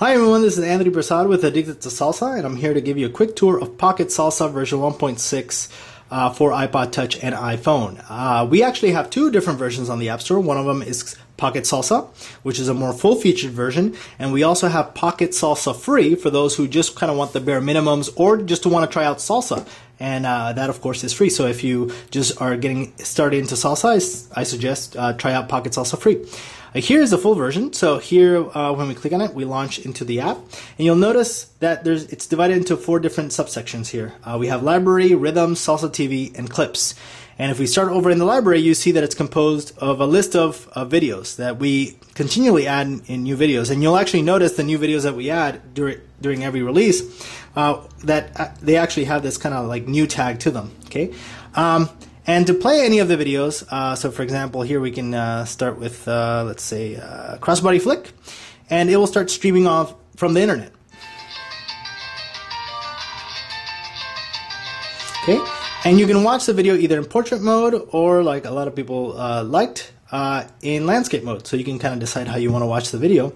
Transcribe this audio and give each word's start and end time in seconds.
Hi 0.00 0.14
everyone, 0.14 0.40
this 0.40 0.56
is 0.56 0.64
Anthony 0.64 0.88
Prasad 0.88 1.26
with 1.26 1.44
Addicted 1.44 1.82
to 1.82 1.90
Salsa, 1.90 2.34
and 2.34 2.46
I'm 2.46 2.56
here 2.56 2.72
to 2.72 2.80
give 2.80 2.96
you 2.96 3.04
a 3.04 3.10
quick 3.10 3.36
tour 3.36 3.60
of 3.60 3.76
Pocket 3.76 4.08
Salsa 4.08 4.50
version 4.50 4.78
1.6 4.78 5.68
uh, 6.10 6.30
for 6.30 6.52
iPod 6.52 6.90
Touch 6.90 7.22
and 7.22 7.34
iPhone. 7.34 8.02
Uh, 8.08 8.46
we 8.46 8.62
actually 8.62 8.92
have 8.92 9.10
two 9.10 9.30
different 9.30 9.58
versions 9.58 9.90
on 9.90 9.98
the 9.98 10.08
App 10.08 10.22
Store. 10.22 10.40
One 10.40 10.56
of 10.56 10.64
them 10.64 10.80
is 10.80 11.16
Pocket 11.40 11.64
Salsa, 11.64 12.06
which 12.42 12.60
is 12.60 12.68
a 12.68 12.74
more 12.74 12.92
full-featured 12.92 13.50
version, 13.50 13.96
and 14.18 14.32
we 14.32 14.42
also 14.42 14.68
have 14.68 14.94
Pocket 14.94 15.30
Salsa 15.30 15.74
Free 15.74 16.14
for 16.14 16.30
those 16.30 16.54
who 16.54 16.68
just 16.68 16.94
kind 16.94 17.10
of 17.10 17.16
want 17.16 17.32
the 17.32 17.40
bare 17.40 17.60
minimums 17.60 18.10
or 18.14 18.36
just 18.36 18.62
to 18.64 18.68
want 18.68 18.88
to 18.88 18.92
try 18.92 19.04
out 19.04 19.18
salsa. 19.18 19.66
And 19.98 20.24
uh, 20.24 20.52
that, 20.54 20.70
of 20.70 20.80
course, 20.80 21.04
is 21.04 21.12
free. 21.12 21.28
So 21.28 21.46
if 21.46 21.62
you 21.62 21.92
just 22.10 22.40
are 22.40 22.56
getting 22.56 22.96
started 22.98 23.38
into 23.38 23.54
salsa, 23.54 24.30
I, 24.36 24.40
I 24.40 24.44
suggest 24.44 24.96
uh, 24.96 25.12
try 25.14 25.32
out 25.32 25.48
Pocket 25.48 25.72
Salsa 25.72 25.98
Free. 25.98 26.24
Uh, 26.74 26.80
here 26.80 27.00
is 27.00 27.10
the 27.10 27.18
full 27.18 27.34
version. 27.34 27.72
So 27.72 27.98
here, 27.98 28.48
uh, 28.56 28.72
when 28.72 28.88
we 28.88 28.94
click 28.94 29.12
on 29.12 29.20
it, 29.20 29.34
we 29.34 29.44
launch 29.44 29.78
into 29.78 30.04
the 30.04 30.20
app, 30.20 30.36
and 30.36 30.86
you'll 30.86 30.96
notice 30.96 31.44
that 31.58 31.84
there's 31.84 32.04
it's 32.04 32.26
divided 32.26 32.56
into 32.56 32.76
four 32.76 33.00
different 33.00 33.32
subsections 33.32 33.88
here. 33.88 34.14
Uh, 34.24 34.36
we 34.38 34.46
have 34.46 34.62
library, 34.62 35.14
rhythm, 35.14 35.54
salsa 35.54 35.90
TV, 35.90 36.36
and 36.38 36.48
clips. 36.48 36.94
And 37.40 37.50
if 37.50 37.58
we 37.58 37.66
start 37.66 37.88
over 37.90 38.10
in 38.10 38.18
the 38.18 38.26
library, 38.26 38.60
you 38.60 38.74
see 38.74 38.92
that 38.92 39.02
it's 39.02 39.14
composed 39.14 39.72
of 39.78 39.98
a 39.98 40.04
list 40.04 40.36
of 40.36 40.70
videos 40.74 41.36
that 41.36 41.58
we 41.58 41.96
continually 42.12 42.66
add 42.66 42.86
in, 42.86 43.02
in, 43.06 43.22
new 43.22 43.34
videos. 43.34 43.70
And 43.70 43.82
you'll 43.82 43.96
actually 43.96 44.20
notice 44.20 44.56
the 44.58 44.62
new 44.62 44.78
videos 44.78 45.04
that 45.04 45.16
we 45.16 45.30
add 45.30 45.72
during 45.72 46.02
during 46.20 46.44
every 46.44 46.60
release 46.60 47.00
uh, 47.56 47.80
that 48.04 48.38
uh, 48.38 48.50
they 48.60 48.76
actually 48.76 49.04
have 49.04 49.22
this 49.22 49.38
kind 49.38 49.54
of 49.54 49.68
like 49.68 49.88
new 49.88 50.06
tag 50.06 50.40
to 50.40 50.50
them. 50.50 50.70
Okay. 50.84 51.14
Um, 51.54 51.88
and 52.26 52.46
to 52.46 52.52
play 52.52 52.84
any 52.84 52.98
of 52.98 53.08
the 53.08 53.16
videos, 53.16 53.66
uh, 53.70 53.94
so 53.94 54.10
for 54.10 54.22
example, 54.22 54.60
here 54.60 54.78
we 54.78 54.90
can 54.90 55.14
uh, 55.14 55.46
start 55.46 55.78
with, 55.78 56.06
uh, 56.06 56.44
let's 56.46 56.62
say, 56.62 56.96
uh, 56.96 57.38
Crossbody 57.38 57.80
Flick, 57.80 58.12
and 58.68 58.90
it 58.90 58.98
will 58.98 59.06
start 59.06 59.30
streaming 59.30 59.66
off 59.66 59.94
from 60.14 60.34
the 60.34 60.42
internet. 60.42 60.72
Okay, 65.22 65.59
and 65.84 65.98
you 65.98 66.06
can 66.06 66.22
watch 66.22 66.46
the 66.46 66.52
video 66.52 66.74
either 66.74 66.98
in 66.98 67.04
portrait 67.04 67.40
mode 67.40 67.88
or, 67.92 68.22
like 68.22 68.44
a 68.44 68.50
lot 68.50 68.68
of 68.68 68.74
people 68.74 69.18
uh, 69.18 69.42
liked, 69.44 69.92
uh, 70.12 70.44
in 70.62 70.86
landscape 70.86 71.22
mode. 71.22 71.46
So 71.46 71.56
you 71.56 71.64
can 71.64 71.78
kind 71.78 71.94
of 71.94 72.00
decide 72.00 72.28
how 72.28 72.36
you 72.36 72.50
want 72.50 72.62
to 72.62 72.66
watch 72.66 72.90
the 72.90 72.98
video. 72.98 73.32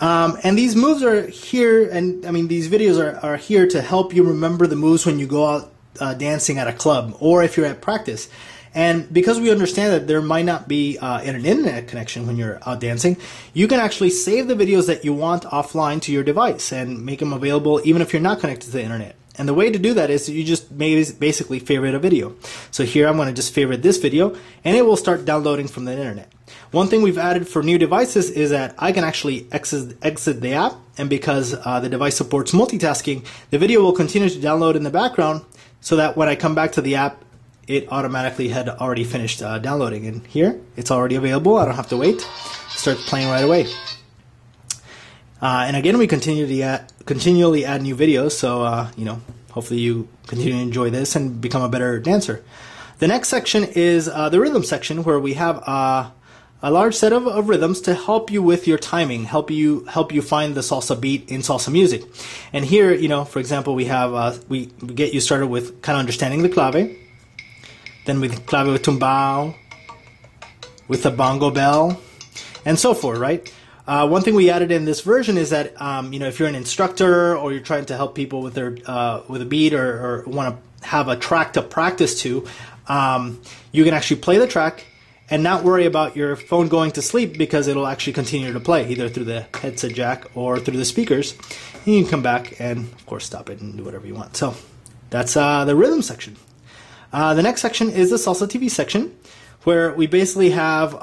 Um, 0.00 0.38
and 0.42 0.56
these 0.56 0.76
moves 0.76 1.02
are 1.02 1.26
here, 1.26 1.88
and 1.88 2.24
I 2.24 2.30
mean, 2.30 2.48
these 2.48 2.68
videos 2.68 2.98
are, 2.98 3.16
are 3.24 3.36
here 3.36 3.66
to 3.68 3.82
help 3.82 4.14
you 4.14 4.22
remember 4.22 4.66
the 4.66 4.76
moves 4.76 5.04
when 5.04 5.18
you 5.18 5.26
go 5.26 5.46
out 5.46 5.72
uh, 5.98 6.14
dancing 6.14 6.58
at 6.58 6.68
a 6.68 6.72
club 6.72 7.16
or 7.20 7.42
if 7.42 7.56
you're 7.56 7.66
at 7.66 7.80
practice. 7.80 8.28
And 8.72 9.12
because 9.12 9.40
we 9.40 9.50
understand 9.50 9.92
that 9.92 10.06
there 10.06 10.22
might 10.22 10.44
not 10.44 10.68
be 10.68 10.96
uh, 10.96 11.20
an 11.20 11.44
internet 11.44 11.88
connection 11.88 12.26
when 12.26 12.36
you're 12.36 12.60
out 12.64 12.80
dancing, 12.80 13.16
you 13.52 13.66
can 13.66 13.80
actually 13.80 14.10
save 14.10 14.46
the 14.46 14.54
videos 14.54 14.86
that 14.86 15.04
you 15.04 15.12
want 15.12 15.42
offline 15.42 16.00
to 16.02 16.12
your 16.12 16.22
device 16.22 16.72
and 16.72 17.04
make 17.04 17.18
them 17.18 17.32
available 17.32 17.80
even 17.84 18.00
if 18.00 18.12
you're 18.12 18.22
not 18.22 18.38
connected 18.38 18.66
to 18.66 18.72
the 18.72 18.82
internet. 18.82 19.16
And 19.38 19.48
the 19.48 19.54
way 19.54 19.70
to 19.70 19.78
do 19.78 19.94
that 19.94 20.10
is 20.10 20.28
you 20.28 20.44
just 20.44 20.76
basically 20.76 21.58
favorite 21.58 21.94
a 21.94 21.98
video. 21.98 22.34
So 22.70 22.84
here 22.84 23.08
I'm 23.08 23.16
going 23.16 23.28
to 23.28 23.34
just 23.34 23.54
favorite 23.54 23.82
this 23.82 23.96
video 23.96 24.36
and 24.64 24.76
it 24.76 24.84
will 24.84 24.96
start 24.96 25.24
downloading 25.24 25.68
from 25.68 25.84
the 25.84 25.92
internet. 25.92 26.30
One 26.72 26.88
thing 26.88 27.02
we've 27.02 27.18
added 27.18 27.48
for 27.48 27.62
new 27.62 27.78
devices 27.78 28.30
is 28.30 28.50
that 28.50 28.74
I 28.78 28.92
can 28.92 29.04
actually 29.04 29.46
exit, 29.50 29.96
exit 30.02 30.40
the 30.40 30.52
app 30.52 30.74
and 30.98 31.08
because 31.08 31.54
uh, 31.54 31.80
the 31.80 31.88
device 31.88 32.16
supports 32.16 32.52
multitasking, 32.52 33.24
the 33.50 33.58
video 33.58 33.82
will 33.82 33.92
continue 33.92 34.28
to 34.28 34.38
download 34.38 34.74
in 34.74 34.82
the 34.82 34.90
background 34.90 35.44
so 35.80 35.96
that 35.96 36.16
when 36.16 36.28
I 36.28 36.36
come 36.36 36.54
back 36.54 36.72
to 36.72 36.80
the 36.80 36.96
app, 36.96 37.24
it 37.66 37.90
automatically 37.90 38.48
had 38.48 38.68
already 38.68 39.04
finished 39.04 39.42
uh, 39.42 39.58
downloading. 39.58 40.06
And 40.06 40.26
here, 40.26 40.60
it's 40.76 40.90
already 40.90 41.14
available. 41.14 41.56
I 41.56 41.64
don't 41.64 41.76
have 41.76 41.88
to 41.90 41.96
wait. 41.96 42.20
Start 42.70 42.98
playing 42.98 43.28
right 43.28 43.44
away. 43.44 43.66
Uh, 45.42 45.64
and 45.66 45.76
again, 45.76 45.96
we 45.96 46.06
continue 46.06 46.46
to 46.46 46.60
add, 46.62 46.92
continually 47.06 47.64
add 47.64 47.82
new 47.82 47.96
videos. 47.96 48.32
So, 48.32 48.62
uh, 48.62 48.90
you 48.96 49.04
know, 49.04 49.20
hopefully 49.50 49.80
you 49.80 50.08
continue 50.26 50.52
to 50.52 50.60
enjoy 50.60 50.90
this 50.90 51.16
and 51.16 51.40
become 51.40 51.62
a 51.62 51.68
better 51.68 51.98
dancer. 51.98 52.44
The 52.98 53.08
next 53.08 53.28
section 53.28 53.64
is 53.64 54.08
uh, 54.08 54.28
the 54.28 54.40
rhythm 54.40 54.62
section 54.62 55.04
where 55.04 55.18
we 55.18 55.34
have 55.34 55.62
uh, 55.66 56.10
a 56.62 56.70
large 56.70 56.94
set 56.94 57.14
of, 57.14 57.26
of, 57.26 57.48
rhythms 57.48 57.80
to 57.82 57.94
help 57.94 58.30
you 58.30 58.42
with 58.42 58.68
your 58.68 58.76
timing, 58.76 59.24
help 59.24 59.50
you 59.50 59.84
help 59.86 60.12
you 60.12 60.20
find 60.20 60.54
the 60.54 60.60
salsa 60.60 61.00
beat 61.00 61.30
in 61.30 61.40
salsa 61.40 61.72
music. 61.72 62.02
And 62.52 62.64
here, 62.64 62.92
you 62.92 63.08
know, 63.08 63.24
for 63.24 63.38
example, 63.38 63.74
we 63.74 63.86
have 63.86 64.12
uh, 64.12 64.34
we, 64.48 64.70
we, 64.82 64.92
get 64.92 65.14
you 65.14 65.20
started 65.20 65.46
with 65.46 65.80
kind 65.80 65.96
of 65.96 66.00
understanding 66.00 66.42
the 66.42 66.50
clave, 66.50 66.94
then 68.04 68.20
with 68.20 68.44
clave 68.44 68.66
with 68.66 68.82
tumbao, 68.82 69.56
with 70.86 71.02
the 71.02 71.10
bongo 71.10 71.50
bell, 71.50 71.98
and 72.66 72.78
so 72.78 72.92
forth, 72.92 73.18
right? 73.18 73.50
Uh, 73.86 74.06
one 74.06 74.22
thing 74.22 74.34
we 74.34 74.50
added 74.50 74.70
in 74.70 74.84
this 74.84 75.00
version 75.00 75.36
is 75.36 75.50
that 75.50 75.80
um, 75.80 76.12
you 76.12 76.18
know 76.18 76.28
if 76.28 76.38
you're 76.38 76.48
an 76.48 76.54
instructor 76.54 77.36
or 77.36 77.52
you're 77.52 77.62
trying 77.62 77.84
to 77.86 77.96
help 77.96 78.14
people 78.14 78.42
with 78.42 78.54
their 78.54 78.76
uh, 78.86 79.22
with 79.28 79.42
a 79.42 79.46
beat 79.46 79.74
or, 79.74 80.04
or 80.04 80.24
want 80.26 80.54
to 80.54 80.86
have 80.86 81.08
a 81.08 81.16
track 81.16 81.54
to 81.54 81.62
practice 81.62 82.20
to, 82.22 82.46
um, 82.88 83.40
you 83.72 83.84
can 83.84 83.94
actually 83.94 84.20
play 84.20 84.38
the 84.38 84.46
track 84.46 84.86
and 85.30 85.42
not 85.42 85.62
worry 85.62 85.86
about 85.86 86.16
your 86.16 86.34
phone 86.34 86.68
going 86.68 86.90
to 86.90 87.02
sleep 87.02 87.38
because 87.38 87.68
it'll 87.68 87.86
actually 87.86 88.12
continue 88.12 88.52
to 88.52 88.60
play 88.60 88.88
either 88.90 89.08
through 89.08 89.24
the 89.24 89.46
headset 89.54 89.92
jack 89.94 90.26
or 90.34 90.58
through 90.58 90.76
the 90.76 90.84
speakers. 90.84 91.34
And 91.86 91.94
you 91.94 92.02
can 92.02 92.10
come 92.10 92.22
back 92.22 92.60
and, 92.60 92.92
of 92.92 93.06
course, 93.06 93.24
stop 93.24 93.48
it 93.48 93.60
and 93.60 93.76
do 93.76 93.84
whatever 93.84 94.06
you 94.06 94.14
want. 94.14 94.36
So 94.36 94.54
that's 95.10 95.36
uh, 95.36 95.64
the 95.64 95.76
rhythm 95.76 96.02
section. 96.02 96.36
Uh, 97.12 97.34
the 97.34 97.42
next 97.42 97.60
section 97.60 97.90
is 97.90 98.10
the 98.10 98.16
Salsa 98.16 98.46
TV 98.46 98.70
section, 98.70 99.16
where 99.64 99.92
we 99.92 100.06
basically 100.06 100.50
have 100.50 100.94
uh, 100.94 100.98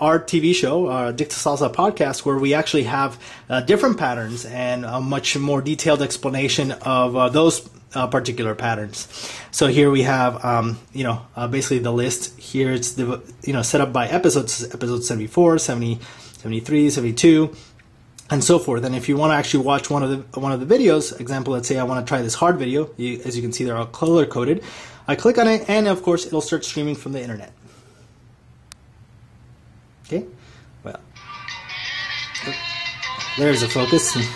our 0.00 0.18
TV 0.18 0.54
show, 0.54 0.88
our 0.88 1.08
Addicted 1.08 1.34
to 1.34 1.40
Salsa 1.40 1.72
podcast, 1.72 2.24
where 2.24 2.38
we 2.38 2.54
actually 2.54 2.84
have 2.84 3.20
uh, 3.48 3.60
different 3.60 3.98
patterns 3.98 4.44
and 4.44 4.84
a 4.84 5.00
much 5.00 5.36
more 5.36 5.62
detailed 5.62 6.02
explanation 6.02 6.72
of 6.72 7.14
uh, 7.14 7.28
those 7.28 7.68
uh, 7.94 8.06
particular 8.06 8.54
patterns. 8.54 9.08
So 9.50 9.66
here 9.66 9.90
we 9.90 10.02
have, 10.02 10.44
um, 10.44 10.78
you 10.92 11.04
know, 11.04 11.24
uh, 11.36 11.48
basically 11.48 11.80
the 11.80 11.92
list. 11.92 12.38
Here 12.38 12.72
it's 12.72 12.92
the, 12.92 13.22
you 13.42 13.52
know 13.52 13.62
set 13.62 13.80
up 13.80 13.92
by 13.92 14.08
episodes, 14.08 14.62
episode 14.74 15.04
74, 15.04 15.58
70, 15.58 16.00
73, 16.38 16.90
72, 16.90 17.56
and 18.30 18.42
so 18.42 18.58
forth. 18.58 18.84
And 18.84 18.94
if 18.94 19.08
you 19.08 19.16
want 19.16 19.32
to 19.32 19.36
actually 19.36 19.64
watch 19.64 19.90
one 19.90 20.02
of 20.02 20.10
the 20.10 20.40
one 20.40 20.52
of 20.52 20.66
the 20.66 20.72
videos, 20.72 21.18
example, 21.20 21.52
let's 21.52 21.68
say 21.68 21.78
I 21.78 21.84
want 21.84 22.04
to 22.04 22.08
try 22.08 22.22
this 22.22 22.34
hard 22.34 22.58
video. 22.58 22.90
You, 22.96 23.20
as 23.24 23.36
you 23.36 23.42
can 23.42 23.52
see, 23.52 23.64
they're 23.64 23.76
all 23.76 23.86
color 23.86 24.26
coded. 24.26 24.64
I 25.08 25.16
click 25.16 25.38
on 25.38 25.48
it, 25.48 25.68
and 25.68 25.88
of 25.88 26.02
course, 26.02 26.26
it'll 26.26 26.40
start 26.40 26.64
streaming 26.64 26.94
from 26.94 27.12
the 27.12 27.20
internet. 27.20 27.52
Okay, 30.10 30.26
well, 30.82 30.98
there's 33.38 33.62
a 33.62 33.68
focus. 33.68 34.18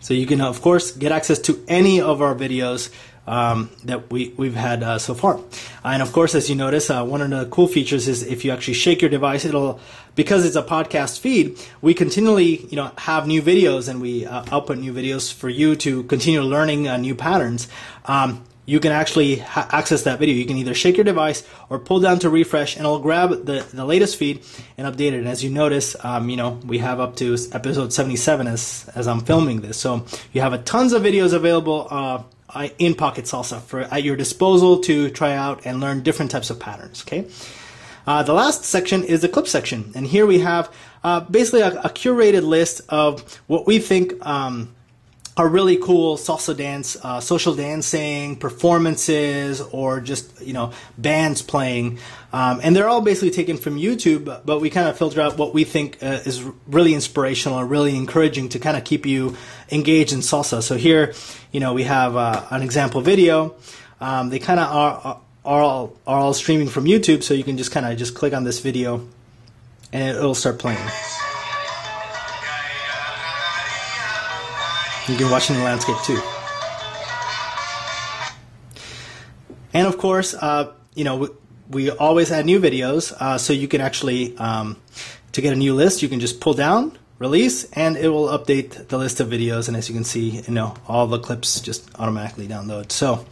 So 0.00 0.12
you 0.12 0.26
can, 0.26 0.42
of 0.42 0.60
course, 0.60 0.92
get 0.92 1.12
access 1.12 1.38
to 1.48 1.64
any 1.66 1.98
of 1.98 2.20
our 2.20 2.34
videos 2.34 2.92
um, 3.26 3.70
that 3.84 4.12
we, 4.12 4.34
we've 4.36 4.54
had 4.54 4.82
uh, 4.82 4.98
so 4.98 5.14
far. 5.14 5.40
And 5.82 6.02
of 6.02 6.12
course, 6.12 6.34
as 6.34 6.50
you 6.50 6.56
notice, 6.56 6.90
uh, 6.90 7.02
one 7.06 7.22
of 7.22 7.30
the 7.30 7.46
cool 7.46 7.68
features 7.68 8.06
is 8.06 8.22
if 8.22 8.44
you 8.44 8.50
actually 8.52 8.74
shake 8.74 9.00
your 9.00 9.08
device, 9.08 9.46
it'll, 9.46 9.80
because 10.14 10.44
it's 10.44 10.56
a 10.56 10.62
podcast 10.62 11.20
feed, 11.20 11.58
we 11.80 11.94
continually, 11.94 12.66
you 12.66 12.76
know, 12.76 12.92
have 12.98 13.26
new 13.26 13.40
videos 13.40 13.88
and 13.88 14.02
we 14.02 14.26
uh, 14.26 14.44
output 14.52 14.76
new 14.76 14.92
videos 14.92 15.32
for 15.32 15.48
you 15.48 15.74
to 15.76 16.02
continue 16.02 16.42
learning 16.42 16.86
uh, 16.86 16.98
new 16.98 17.14
patterns. 17.14 17.66
Um, 18.04 18.44
you 18.66 18.80
can 18.80 18.92
actually 18.92 19.40
access 19.40 20.02
that 20.04 20.18
video. 20.18 20.34
You 20.34 20.46
can 20.46 20.56
either 20.56 20.74
shake 20.74 20.96
your 20.96 21.04
device 21.04 21.46
or 21.68 21.78
pull 21.78 22.00
down 22.00 22.18
to 22.20 22.30
refresh, 22.30 22.76
and 22.76 22.84
it'll 22.84 22.98
grab 22.98 23.44
the, 23.44 23.66
the 23.72 23.84
latest 23.84 24.16
feed 24.16 24.42
and 24.78 24.86
update 24.86 25.12
it. 25.12 25.14
And 25.14 25.28
as 25.28 25.44
you 25.44 25.50
notice, 25.50 25.96
um, 26.04 26.28
you 26.28 26.36
know 26.36 26.60
we 26.64 26.78
have 26.78 27.00
up 27.00 27.16
to 27.16 27.36
episode 27.52 27.92
77 27.92 28.46
as 28.46 28.90
as 28.94 29.06
I'm 29.06 29.20
filming 29.20 29.60
this. 29.60 29.78
So 29.78 30.06
you 30.32 30.40
have 30.40 30.52
a 30.52 30.58
tons 30.58 30.92
of 30.92 31.02
videos 31.02 31.32
available 31.32 31.88
uh, 31.90 32.22
in 32.78 32.94
Pocket 32.94 33.24
Salsa 33.24 33.60
for 33.60 33.80
at 33.80 34.02
your 34.02 34.16
disposal 34.16 34.80
to 34.80 35.10
try 35.10 35.34
out 35.34 35.62
and 35.64 35.80
learn 35.80 36.02
different 36.02 36.30
types 36.30 36.50
of 36.50 36.58
patterns. 36.58 37.02
Okay. 37.06 37.26
Uh, 38.06 38.22
the 38.22 38.34
last 38.34 38.64
section 38.64 39.02
is 39.02 39.22
the 39.22 39.28
clip 39.28 39.48
section, 39.48 39.90
and 39.94 40.06
here 40.06 40.26
we 40.26 40.40
have 40.40 40.70
uh, 41.02 41.20
basically 41.20 41.62
a, 41.62 41.68
a, 41.80 41.88
curated 41.88 42.42
list 42.42 42.82
of 42.90 43.40
what 43.46 43.66
we 43.66 43.78
think. 43.78 44.14
Um, 44.26 44.73
are 45.36 45.48
really 45.48 45.76
cool 45.76 46.16
salsa 46.16 46.56
dance, 46.56 46.96
uh, 47.02 47.20
social 47.20 47.54
dancing 47.54 48.36
performances, 48.36 49.60
or 49.60 50.00
just 50.00 50.40
you 50.40 50.52
know 50.52 50.72
bands 50.96 51.42
playing, 51.42 51.98
um, 52.32 52.60
and 52.62 52.76
they're 52.76 52.88
all 52.88 53.00
basically 53.00 53.32
taken 53.32 53.56
from 53.56 53.76
YouTube. 53.76 54.42
But 54.44 54.60
we 54.60 54.70
kind 54.70 54.88
of 54.88 54.96
filter 54.96 55.20
out 55.20 55.36
what 55.36 55.52
we 55.52 55.64
think 55.64 55.98
uh, 56.02 56.20
is 56.24 56.42
really 56.68 56.94
inspirational 56.94 57.58
or 57.58 57.66
really 57.66 57.96
encouraging 57.96 58.50
to 58.50 58.58
kind 58.60 58.76
of 58.76 58.84
keep 58.84 59.06
you 59.06 59.36
engaged 59.70 60.12
in 60.12 60.20
salsa. 60.20 60.62
So 60.62 60.76
here, 60.76 61.14
you 61.50 61.58
know, 61.58 61.74
we 61.74 61.84
have 61.84 62.14
uh, 62.14 62.44
an 62.50 62.62
example 62.62 63.00
video. 63.00 63.56
Um, 64.00 64.30
they 64.30 64.38
kind 64.38 64.60
of 64.60 64.68
are, 64.68 65.20
are 65.44 65.62
all 65.62 65.96
are 66.06 66.18
all 66.18 66.34
streaming 66.34 66.68
from 66.68 66.84
YouTube, 66.84 67.24
so 67.24 67.34
you 67.34 67.44
can 67.44 67.56
just 67.56 67.72
kind 67.72 67.86
of 67.86 67.98
just 67.98 68.14
click 68.14 68.34
on 68.34 68.44
this 68.44 68.60
video, 68.60 69.08
and 69.92 70.16
it'll 70.16 70.34
start 70.34 70.60
playing. 70.60 70.78
You 75.08 75.16
can 75.16 75.30
watch 75.30 75.50
in 75.50 75.56
the 75.56 75.62
landscape 75.62 75.96
too. 76.04 76.20
And 79.74 79.86
of 79.86 79.98
course, 79.98 80.34
uh, 80.34 80.72
you 80.94 81.04
know, 81.04 81.16
we, 81.16 81.28
we, 81.68 81.90
always 81.90 82.30
add 82.30 82.46
new 82.46 82.60
videos, 82.60 83.12
uh, 83.12 83.36
so 83.36 83.52
you 83.52 83.68
can 83.68 83.80
actually, 83.80 84.36
um, 84.38 84.80
to 85.32 85.42
get 85.42 85.52
a 85.52 85.56
new 85.56 85.74
list, 85.74 86.00
you 86.00 86.08
can 86.08 86.20
just 86.20 86.40
pull 86.40 86.54
down, 86.54 86.96
release, 87.18 87.64
and 87.72 87.96
it 87.96 88.08
will 88.08 88.28
update 88.28 88.88
the 88.88 88.96
list 88.96 89.20
of 89.20 89.28
videos. 89.28 89.68
And 89.68 89.76
as 89.76 89.88
you 89.88 89.94
can 89.94 90.04
see, 90.04 90.40
you 90.46 90.54
know 90.54 90.74
all 90.86 91.06
the 91.06 91.18
clips 91.18 91.60
just 91.60 91.90
automatically 91.98 92.46
download. 92.46 92.90
So 92.90 93.26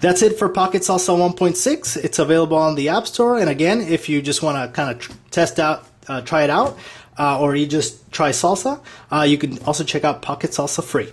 that's 0.00 0.22
it 0.22 0.38
for 0.38 0.48
Pocket 0.48 0.82
Salsa 0.82 1.14
1.6. 1.16 1.96
It's 2.02 2.18
available 2.18 2.56
on 2.56 2.76
the 2.76 2.88
App 2.88 3.06
Store. 3.06 3.38
And 3.38 3.50
again, 3.50 3.80
if 3.80 4.08
you 4.08 4.22
just 4.22 4.42
want 4.42 4.56
to 4.56 4.74
kind 4.74 4.90
of 4.90 5.30
test 5.30 5.58
out, 5.58 5.86
uh, 6.08 6.22
try 6.22 6.44
it 6.44 6.50
out, 6.50 6.78
uh, 7.20 7.38
or 7.38 7.54
you 7.54 7.66
just 7.66 8.10
try 8.10 8.30
salsa, 8.30 8.80
uh, 9.12 9.26
you 9.28 9.36
can 9.36 9.58
also 9.64 9.84
check 9.84 10.04
out 10.04 10.22
Pocket 10.22 10.52
Salsa 10.52 10.82
free. 10.82 11.12